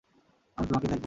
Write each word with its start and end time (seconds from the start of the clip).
আমি 0.57 0.65
তোমাকে 0.67 0.87
দেখব। 0.87 0.99